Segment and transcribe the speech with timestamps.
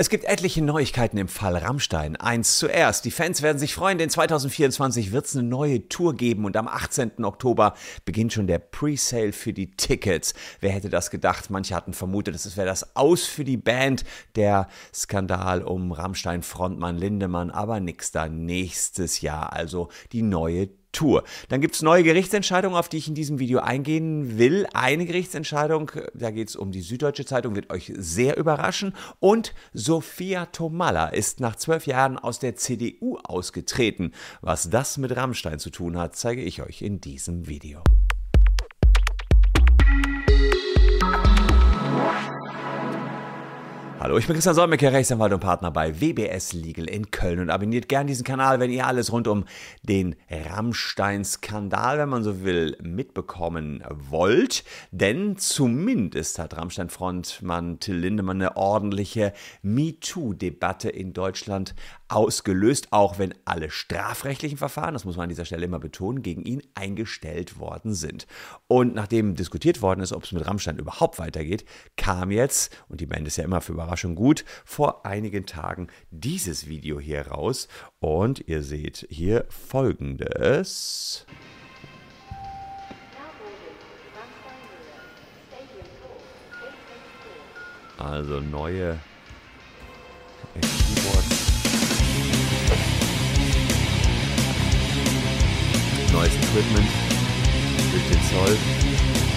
[0.00, 2.16] Es gibt etliche Neuigkeiten im Fall Rammstein.
[2.16, 3.04] Eins zuerst.
[3.04, 6.68] Die Fans werden sich freuen, denn 2024 wird es eine neue Tour geben und am
[6.68, 7.22] 18.
[7.22, 7.74] Oktober
[8.06, 10.32] beginnt schon der Presale für die Tickets.
[10.60, 11.50] Wer hätte das gedacht?
[11.50, 14.04] Manche hatten vermutet, es wäre das Aus für die Band,
[14.36, 19.52] der Skandal um Rammstein-Frontmann Lindemann, aber nix da nächstes Jahr.
[19.52, 21.24] Also die neue Tour.
[21.48, 24.66] Dann gibt es neue Gerichtsentscheidungen, auf die ich in diesem Video eingehen will.
[24.74, 28.94] Eine Gerichtsentscheidung, da geht es um die Süddeutsche Zeitung, wird euch sehr überraschen.
[29.18, 34.12] Und Sophia Tomalla ist nach zwölf Jahren aus der CDU ausgetreten.
[34.40, 37.82] Was das mit Rammstein zu tun hat, zeige ich euch in diesem Video.
[44.02, 47.86] Hallo, ich bin Christian Solmecke, Rechtsanwalt und Partner bei WBS Legal in Köln und abonniert
[47.86, 49.44] gern diesen Kanal, wenn ihr alles rund um
[49.82, 54.64] den Rammstein-Skandal, wenn man so will, mitbekommen wollt.
[54.90, 61.74] Denn zumindest hat Rammstein-Frontmann Till Lindemann eine ordentliche MeToo-Debatte in Deutschland
[62.10, 66.42] ausgelöst, auch wenn alle strafrechtlichen Verfahren, das muss man an dieser Stelle immer betonen, gegen
[66.42, 68.26] ihn eingestellt worden sind.
[68.66, 71.64] Und nachdem diskutiert worden ist, ob es mit Rammstein überhaupt weitergeht,
[71.96, 76.66] kam jetzt, und die Band ist ja immer für Überraschung gut, vor einigen Tagen dieses
[76.66, 77.68] Video hier raus.
[78.00, 81.26] Und ihr seht hier folgendes.
[87.98, 88.98] Also neue
[90.60, 91.49] Keyboards.
[96.12, 96.88] nice equipment.
[97.92, 99.29] The Zoll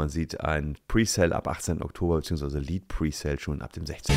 [0.00, 1.82] man sieht ein Presale ab 18.
[1.82, 4.16] Oktober, beziehungsweise Lead Presale schon ab dem 16.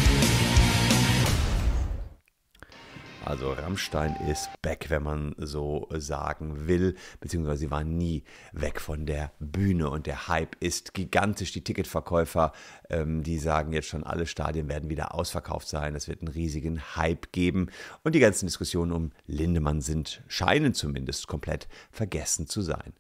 [3.25, 9.05] Also Rammstein ist back, wenn man so sagen will, beziehungsweise sie waren nie weg von
[9.05, 11.51] der Bühne und der Hype ist gigantisch.
[11.51, 12.53] Die Ticketverkäufer,
[12.89, 15.95] ähm, die sagen jetzt schon, alle Stadien werden wieder ausverkauft sein.
[15.95, 17.67] Es wird einen riesigen Hype geben
[18.03, 22.93] und die ganzen Diskussionen um Lindemann sind, scheinen zumindest komplett vergessen zu sein.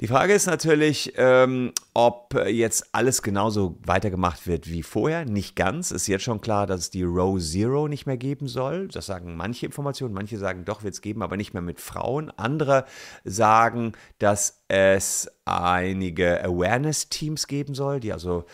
[0.00, 5.26] Die Frage ist natürlich, ähm, ob jetzt alles genauso weitergemacht wird wie vorher.
[5.26, 5.90] Nicht ganz.
[5.90, 8.88] Ist jetzt schon klar, dass es die Row Zero nicht mehr geben soll.
[8.88, 10.14] Das sagen manche Informationen.
[10.14, 12.30] Manche sagen, doch wird es geben, aber nicht mehr mit Frauen.
[12.30, 12.86] Andere
[13.24, 18.46] sagen, dass es einige Awareness-Teams geben soll, die also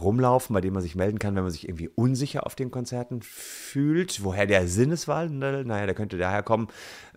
[0.00, 3.20] rumlaufen, bei dem man sich melden kann, wenn man sich irgendwie unsicher auf den Konzerten
[3.22, 4.22] fühlt.
[4.24, 5.28] Woher der Sinneswahl?
[5.30, 6.68] Naja, der könnte daher kommen,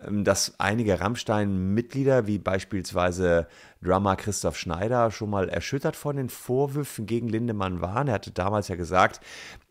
[0.06, 3.46] ähm, dass einige Rammstein-Mitglieder, wie beispielsweise
[3.82, 8.08] Drummer Christoph Schneider, schon mal erschüttert von den Vorwürfen gegen Lindemann waren.
[8.08, 9.20] Er hatte damals ja gesagt,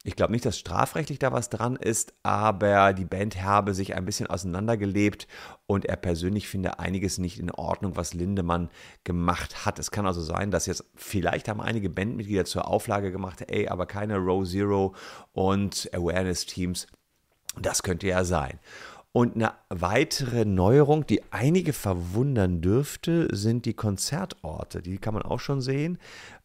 [0.04, 4.06] ich glaube nicht, dass strafrechtlich da was dran ist, aber die Band habe sich ein
[4.06, 5.28] bisschen auseinandergelebt
[5.68, 8.70] und er persönlich finde einiges nicht in Ordnung, was Lindemann
[9.04, 9.78] gemacht hat.
[9.78, 13.86] Es kann also sein, dass jetzt vielleicht haben einige Bandmitglieder zur Auflage gemacht, ey, aber
[13.86, 14.96] keine Row Zero
[15.34, 16.88] und Awareness Teams.
[17.60, 18.60] Das könnte ja sein.
[19.14, 24.82] Und eine weitere Neuerung, die einige verwundern dürfte, sind die Konzertorte.
[24.82, 25.98] Die kann man auch schon sehen.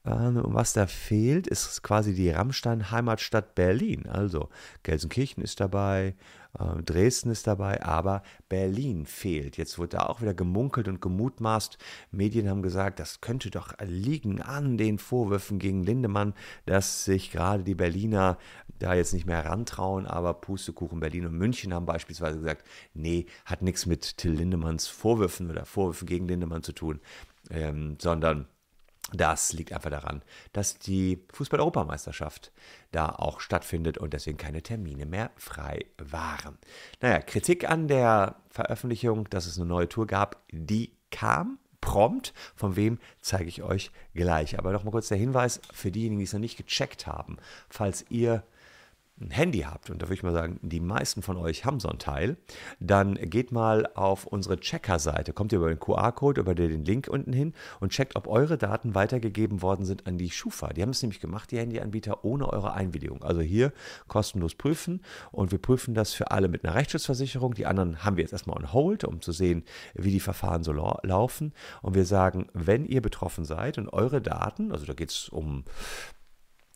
[0.06, 4.06] Ähm, und was da fehlt, ist quasi die Rammstein-Heimatstadt Berlin.
[4.08, 4.48] Also
[4.82, 6.14] Gelsenkirchen ist dabei,
[6.58, 9.56] äh, Dresden ist dabei, aber Berlin fehlt.
[9.56, 11.78] Jetzt wird da auch wieder gemunkelt und gemutmaßt.
[12.10, 16.34] Medien haben gesagt, das könnte doch liegen an den Vorwürfen gegen Lindemann,
[16.66, 18.38] dass sich gerade die Berliner
[18.78, 23.62] da jetzt nicht mehr rantrauen, aber Pustekuchen Berlin und München haben beispielsweise gesagt, nee, hat
[23.62, 27.00] nichts mit Till Lindemanns Vorwürfen oder Vorwürfen gegen Lindemann zu tun,
[27.50, 28.46] ähm, sondern
[29.12, 30.22] das liegt einfach daran,
[30.52, 32.52] dass die Fußball-Europameisterschaft
[32.90, 36.58] da auch stattfindet und deswegen keine Termine mehr frei waren.
[37.00, 42.34] Naja, Kritik an der Veröffentlichung, dass es eine neue Tour gab, die kam prompt.
[42.56, 44.58] Von wem zeige ich euch gleich.
[44.58, 47.36] Aber nochmal kurz der Hinweis für diejenigen, die es noch nicht gecheckt haben.
[47.68, 48.42] Falls ihr
[49.20, 51.88] ein Handy habt, und da würde ich mal sagen, die meisten von euch haben so
[51.88, 52.36] ein Teil,
[52.80, 57.32] dann geht mal auf unsere Checker-Seite, kommt ihr über den QR-Code, über den Link unten
[57.32, 60.68] hin und checkt, ob eure Daten weitergegeben worden sind an die Schufa.
[60.68, 63.22] Die haben es nämlich gemacht, die Handyanbieter, ohne eure Einwilligung.
[63.22, 63.72] Also hier
[64.06, 65.00] kostenlos prüfen
[65.32, 67.54] und wir prüfen das für alle mit einer Rechtsschutzversicherung.
[67.54, 69.64] Die anderen haben wir jetzt erstmal on hold, um zu sehen,
[69.94, 71.54] wie die Verfahren so laufen.
[71.80, 75.64] Und wir sagen, wenn ihr betroffen seid und eure Daten, also da geht es um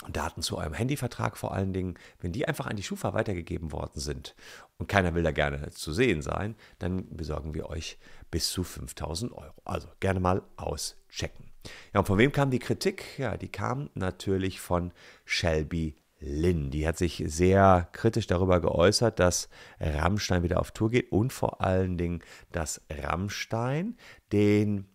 [0.09, 4.01] Daten zu eurem Handyvertrag vor allen Dingen, wenn die einfach an die Schufa weitergegeben worden
[4.01, 4.35] sind
[4.79, 7.99] und keiner will da gerne zu sehen sein, dann besorgen wir euch
[8.31, 9.55] bis zu 5000 Euro.
[9.65, 11.51] Also gerne mal auschecken.
[11.93, 13.19] Ja, und von wem kam die Kritik?
[13.19, 14.93] Ja, die kam natürlich von
[15.25, 16.71] Shelby Lynn.
[16.71, 19.49] Die hat sich sehr kritisch darüber geäußert, dass
[19.81, 22.23] Rammstein wieder auf Tour geht und vor allen Dingen,
[22.53, 23.97] dass Rammstein
[24.33, 24.87] den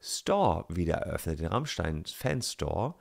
[0.00, 2.94] Store wieder eröffnet, den Rammstein Fanstore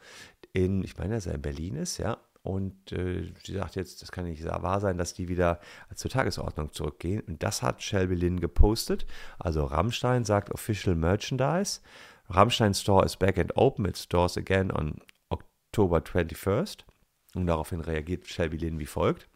[0.58, 2.18] in, ich meine, dass er in Berlin ist, ja.
[2.42, 5.60] Und äh, sie sagt jetzt, das kann nicht wahr sein, dass die wieder
[5.96, 7.22] zur Tagesordnung zurückgehen.
[7.28, 9.06] Und das hat Shelby Lynn gepostet.
[9.38, 11.82] Also Rammstein sagt Official Merchandise.
[12.30, 13.86] Rammstein Store is back and open.
[13.86, 16.86] It stores again on October 21st.
[17.36, 19.28] Und daraufhin reagiert Shelby Lynn wie folgt.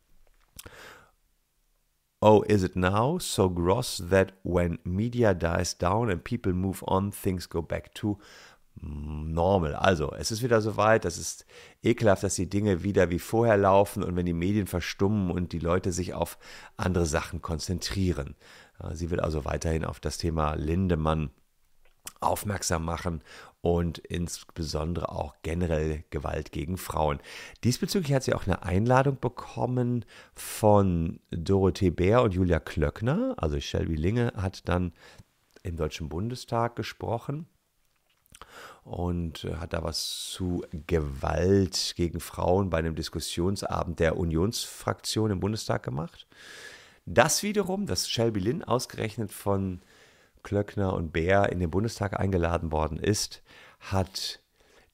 [2.22, 7.12] Oh, is it now so gross that when media dies down and people move on,
[7.12, 8.20] things go back to
[8.76, 9.76] normal.
[9.76, 11.46] Also, es ist wieder soweit, das ist
[11.84, 15.60] ekelhaft, dass die Dinge wieder wie vorher laufen und wenn die Medien verstummen und die
[15.60, 16.38] Leute sich auf
[16.78, 18.36] andere Sachen konzentrieren.
[18.94, 21.30] Sie will also weiterhin auf das Thema Lindemann
[22.20, 23.22] aufmerksam machen
[23.62, 27.20] und insbesondere auch generell Gewalt gegen Frauen.
[27.64, 33.36] Diesbezüglich hat sie auch eine Einladung bekommen von Dorothee Bär und Julia Klöckner.
[33.38, 34.94] Also Shelby Linge hat dann
[35.62, 37.46] im Deutschen Bundestag gesprochen
[38.84, 45.40] und äh, hat da was zu Gewalt gegen Frauen bei einem Diskussionsabend der Unionsfraktion im
[45.40, 46.28] Bundestag gemacht.
[47.06, 49.82] Das wiederum, dass Shelby Lynn ausgerechnet von
[50.44, 53.42] Klöckner und Bär in den Bundestag eingeladen worden ist,
[53.80, 54.40] hat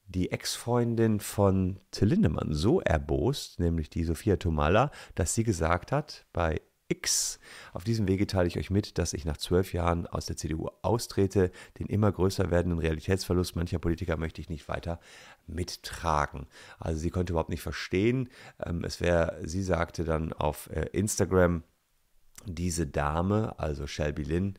[0.06, 6.24] die Ex-Freundin von Till Lindemann so erbost, nämlich die Sophia Tomala, dass sie gesagt hat,
[6.32, 7.38] bei X,
[7.72, 10.68] auf diesem Wege teile ich euch mit, dass ich nach zwölf Jahren aus der CDU
[10.82, 11.50] austrete.
[11.78, 14.98] Den immer größer werdenden Realitätsverlust mancher Politiker möchte ich nicht weiter
[15.46, 16.46] mittragen.
[16.78, 18.30] Also sie konnte überhaupt nicht verstehen.
[18.64, 21.62] Ähm, es wäre, sie sagte dann auf äh, Instagram,
[22.46, 24.54] diese Dame, also Shelby Lynn,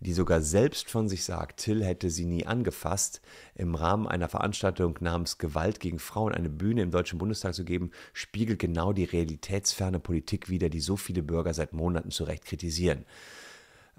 [0.00, 3.20] die sogar selbst von sich sagt, Till hätte sie nie angefasst,
[3.54, 7.90] im Rahmen einer Veranstaltung namens Gewalt gegen Frauen eine Bühne im Deutschen Bundestag zu geben,
[8.12, 13.04] spiegelt genau die realitätsferne Politik wider, die so viele Bürger seit Monaten zu Recht kritisieren.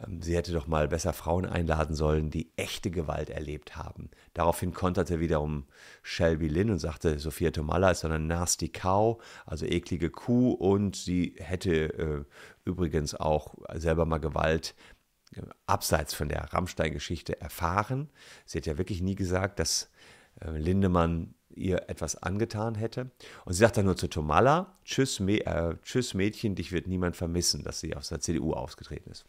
[0.04, 4.10] Ähm, sie hätte doch mal besser Frauen einladen sollen, die echte Gewalt erlebt haben.
[4.34, 5.66] Daraufhin konterte wiederum
[6.04, 10.96] Shelby Lynn und sagte, Sophia Tomala ist so eine nasty Cow, also eklige Kuh und
[10.96, 12.24] sie hätte äh,
[12.66, 14.76] übrigens auch selber mal Gewalt
[15.68, 18.10] abseits von der Rammstein-Geschichte erfahren.
[18.46, 19.90] Sie hat ja wirklich nie gesagt, dass
[20.42, 23.12] äh, Lindemann ihr etwas angetan hätte.
[23.46, 27.64] Und sie sagt dann nur zu Tomala, tschüss, äh, tschüss Mädchen, dich wird niemand vermissen,
[27.64, 29.26] dass sie aus der CDU ausgetreten ist.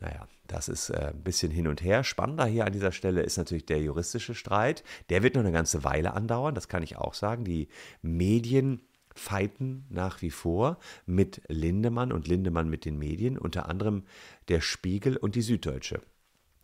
[0.00, 2.04] Naja, das ist äh, ein bisschen hin und her.
[2.04, 4.84] Spannender hier an dieser Stelle ist natürlich der juristische Streit.
[5.10, 7.44] Der wird noch eine ganze Weile andauern, das kann ich auch sagen.
[7.44, 7.68] Die
[8.02, 8.80] Medien
[9.18, 14.04] fighten nach wie vor mit Lindemann und Lindemann mit den Medien, unter anderem
[14.48, 16.00] der Spiegel und die Süddeutsche.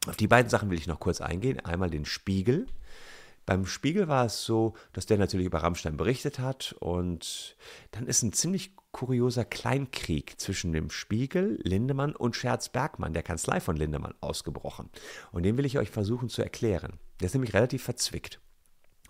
[0.06, 1.60] Auf die beiden Sachen will ich noch kurz eingehen.
[1.60, 2.66] Einmal den Spiegel.
[3.46, 7.56] Beim Spiegel war es so, dass der natürlich über Rammstein berichtet hat und
[7.90, 13.60] dann ist ein ziemlich kurioser Kleinkrieg zwischen dem Spiegel, Lindemann und Scherz Bergmann, der Kanzlei
[13.60, 14.88] von Lindemann, ausgebrochen.
[15.30, 16.98] Und den will ich euch versuchen zu erklären.
[17.20, 18.40] Der ist nämlich relativ verzwickt.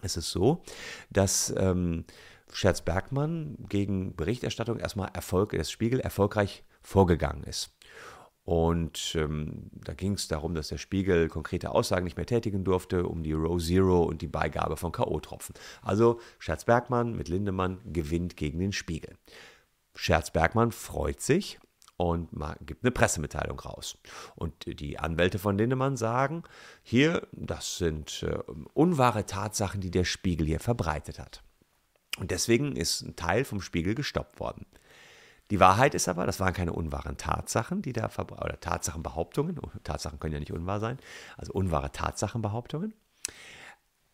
[0.03, 0.63] Es ist so,
[1.11, 2.05] dass ähm,
[2.55, 7.75] Scherz Bergmann gegen Berichterstattung erstmal Erfolg des Spiegel erfolgreich vorgegangen ist.
[8.45, 13.09] Und ähm, da ging es darum, dass der Spiegel konkrete Aussagen nicht mehr tätigen durfte,
[13.09, 15.55] um die Row Zero und die Beigabe von K.O.-Tropfen.
[15.83, 19.17] Also Scherz Bergmann mit Lindemann gewinnt gegen den Spiegel.
[19.97, 21.59] Scherz Bergmann freut sich
[21.97, 22.29] und
[22.65, 23.99] gibt eine Pressemitteilung raus.
[24.37, 26.45] Und die Anwälte von Lindemann sagen,
[26.85, 28.39] hier, das sind äh,
[28.75, 31.43] unwahre Tatsachen, die der Spiegel hier verbreitet hat.
[32.19, 34.67] Und deswegen ist ein Teil vom Spiegel gestoppt worden.
[35.51, 39.59] Die Wahrheit ist aber, das waren keine unwahren Tatsachen, die da oder Tatsachenbehauptungen.
[39.59, 40.99] Oh, Tatsachen können ja nicht unwahr sein,
[41.37, 42.95] also unwahre Tatsachenbehauptungen.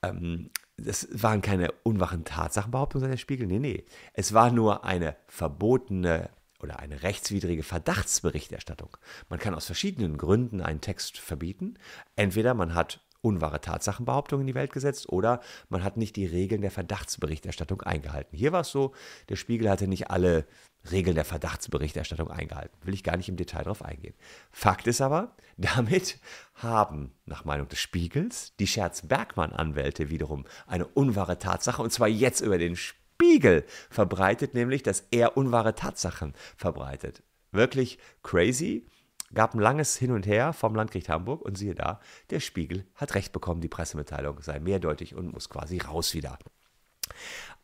[0.03, 3.47] Ähm, das waren keine unwahren Tatsachenbehauptungen, sagt der Spiegel.
[3.47, 3.85] Nee, nee.
[4.13, 6.31] Es war nur eine verbotene
[6.61, 8.97] oder eine rechtswidrige Verdachtsberichterstattung.
[9.29, 11.75] Man kann aus verschiedenen Gründen einen Text verbieten.
[12.17, 16.63] Entweder man hat unwahre Tatsachenbehauptungen in die Welt gesetzt oder man hat nicht die Regeln
[16.63, 18.37] der Verdachtsberichterstattung eingehalten.
[18.37, 18.95] Hier war es so,
[19.29, 20.47] der Spiegel hatte nicht alle
[20.91, 22.77] Regeln der Verdachtsberichterstattung eingehalten.
[22.83, 24.15] Will ich gar nicht im Detail darauf eingehen.
[24.51, 26.19] Fakt ist aber, damit
[26.55, 32.59] haben, nach Meinung des Spiegels, die Scherz-Bergmann-Anwälte wiederum eine unwahre Tatsache, und zwar jetzt über
[32.59, 37.23] den Spiegel verbreitet, nämlich, dass er unwahre Tatsachen verbreitet.
[37.53, 38.87] Wirklich crazy
[39.33, 43.15] gab ein langes Hin und Her vom Landgericht Hamburg und siehe da, der Spiegel hat
[43.15, 46.39] recht bekommen, die Pressemitteilung sei mehrdeutig und muss quasi raus wieder.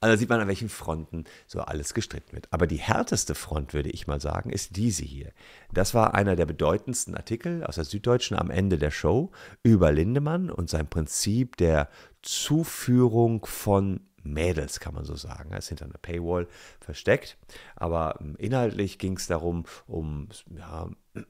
[0.00, 2.49] Also sieht man, an welchen Fronten so alles gestritten wird.
[2.52, 5.32] Aber die härteste Front, würde ich mal sagen, ist diese hier.
[5.73, 9.30] Das war einer der bedeutendsten Artikel aus der Süddeutschen am Ende der Show
[9.62, 11.88] über Lindemann und sein Prinzip der
[12.23, 14.00] Zuführung von
[14.33, 15.50] Mädels, kann man so sagen.
[15.50, 16.49] Er ist hinter einer Paywall
[16.80, 17.37] versteckt.
[17.75, 20.88] Aber ähm, inhaltlich ging es darum, um ja,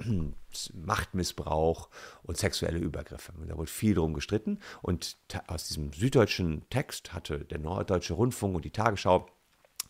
[0.74, 1.88] Machtmissbrauch
[2.22, 3.32] und sexuelle Übergriffe.
[3.46, 4.58] Da wurde viel drum gestritten.
[4.82, 9.26] Und aus diesem süddeutschen Text hatte der Norddeutsche Rundfunk und die Tagesschau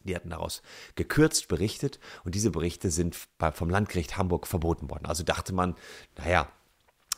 [0.06, 0.62] die hatten daraus
[0.94, 3.16] gekürzt berichtet und diese Berichte sind
[3.52, 5.06] vom Landgericht Hamburg verboten worden.
[5.06, 5.74] Also dachte man,
[6.16, 6.48] naja,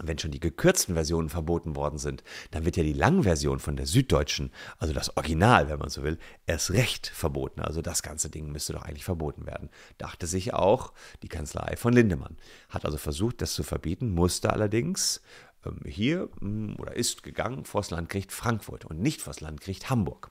[0.02, 3.86] wenn schon die gekürzten Versionen verboten worden sind, dann wird ja die Langversion von der
[3.86, 7.60] Süddeutschen, also das Original, wenn man so will, erst recht verboten.
[7.60, 9.70] Also das ganze Ding müsste doch eigentlich verboten werden.
[9.98, 12.36] Dachte sich auch die Kanzlei von Lindemann.
[12.68, 15.20] Hat also versucht, das zu verbieten, musste allerdings
[15.64, 19.90] ähm, hier hm, oder ist gegangen vor das Landgericht Frankfurt und nicht vor das Landgericht
[19.90, 20.30] Hamburg.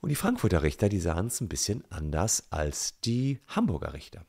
[0.00, 4.24] Und die Frankfurter Richter, die sahen es ein bisschen anders als die Hamburger Richter.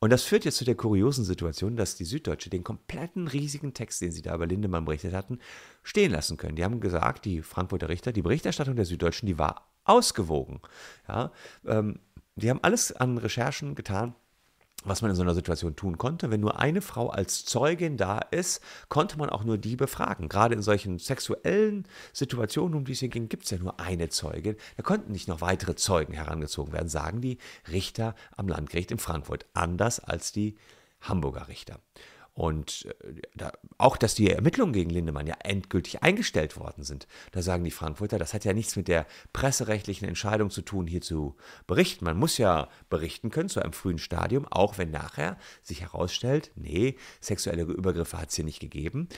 [0.00, 4.00] Und das führt jetzt zu der kuriosen Situation, dass die Süddeutsche den kompletten riesigen Text,
[4.00, 5.40] den sie da über Lindemann berichtet hatten,
[5.82, 6.54] stehen lassen können.
[6.54, 10.60] Die haben gesagt, die Frankfurter Richter, die Berichterstattung der Süddeutschen, die war ausgewogen.
[11.08, 11.32] Ja,
[11.66, 11.98] ähm,
[12.36, 14.14] die haben alles an Recherchen getan,
[14.84, 16.30] was man in so einer Situation tun konnte.
[16.30, 20.28] Wenn nur eine Frau als Zeugin da ist, konnte man auch nur die befragen.
[20.28, 24.08] Gerade in solchen sexuellen Situationen, um die es hier ging, gibt es ja nur eine
[24.08, 24.56] Zeugin.
[24.76, 27.38] Da konnten nicht noch weitere Zeugen herangezogen werden, sagen die
[27.70, 29.46] Richter am Landgericht in Frankfurt.
[29.52, 30.56] Anders als die
[31.00, 31.80] Hamburger Richter.
[32.38, 37.08] Und äh, da, auch, dass die Ermittlungen gegen Lindemann ja endgültig eingestellt worden sind.
[37.32, 41.00] Da sagen die Frankfurter, das hat ja nichts mit der presserechtlichen Entscheidung zu tun, hier
[41.00, 42.04] zu berichten.
[42.04, 46.96] Man muss ja berichten können zu einem frühen Stadium, auch wenn nachher sich herausstellt, nee,
[47.20, 49.08] sexuelle Übergriffe hat es hier nicht gegeben.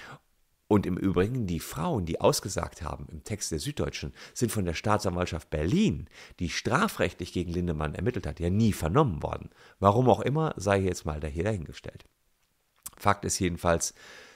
[0.66, 4.72] Und im Übrigen, die Frauen, die ausgesagt haben im Text der Süddeutschen, sind von der
[4.72, 6.08] Staatsanwaltschaft Berlin,
[6.38, 9.50] die strafrechtlich gegen Lindemann ermittelt hat, ja nie vernommen worden.
[9.78, 12.06] Warum auch immer, sei jetzt mal da hier dahingestellt.
[13.00, 13.94] Fakt ist jedenfalls,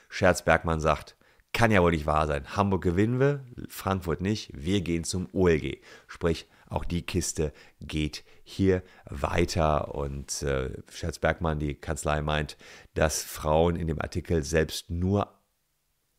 [0.08, 1.16] Scherz Bergmann sagt,
[1.52, 2.56] kann ja wohl nicht wahr sein.
[2.56, 4.50] Hamburg gewinnen wir, Frankfurt nicht.
[4.54, 5.78] Wir gehen zum OLG.
[6.08, 9.94] Sprich, auch die Kiste geht hier weiter.
[9.94, 12.56] Und äh, Scherz Bergmann, die Kanzlei, meint,
[12.94, 15.32] dass Frauen in dem Artikel selbst nur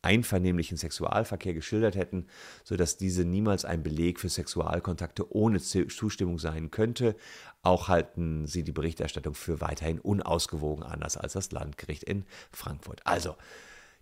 [0.06, 2.28] einvernehmlichen Sexualverkehr geschildert hätten,
[2.62, 7.16] sodass diese niemals ein Beleg für Sexualkontakte ohne Zustimmung sein könnte.
[7.62, 13.00] Auch halten sie die Berichterstattung für weiterhin unausgewogen, anders als das Landgericht in Frankfurt.
[13.04, 13.34] Also,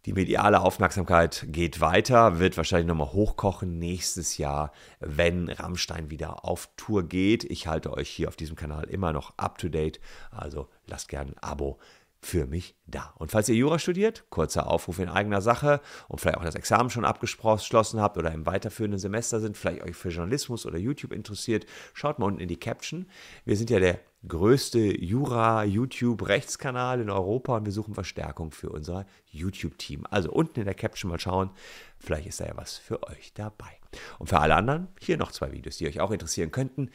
[0.05, 4.71] die mediale Aufmerksamkeit geht weiter, wird wahrscheinlich nochmal hochkochen nächstes Jahr,
[5.01, 7.45] wenn Rammstein wieder auf Tour geht.
[7.45, 11.31] Ich halte euch hier auf diesem Kanal immer noch up to date, also lasst gerne
[11.31, 11.79] ein Abo
[12.25, 13.15] für mich da.
[13.19, 16.91] Und falls ihr Jura studiert, kurzer Aufruf in eigener Sache und vielleicht auch das Examen
[16.91, 21.67] schon abgeschlossen habt oder im weiterführenden Semester sind, vielleicht euch für Journalismus oder YouTube interessiert,
[21.93, 23.07] schaut mal unten in die Caption.
[23.45, 30.07] Wir sind ja der größte Jura-YouTube-Rechtskanal in Europa und wir suchen Verstärkung für unser YouTube-Team.
[30.11, 31.51] Also unten in der Caption mal schauen,
[31.99, 33.79] vielleicht ist da ja was für euch dabei.
[34.19, 36.91] Und für alle anderen, hier noch zwei Videos, die euch auch interessieren könnten.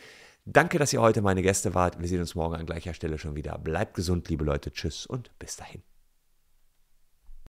[0.52, 2.00] Danke, dass ihr heute meine Gäste wart.
[2.00, 3.60] Wir sehen uns morgen an gleicher Stelle schon wieder.
[3.60, 4.74] Bleibt gesund, liebe Leute.
[4.74, 5.84] Tschüss und bis dahin.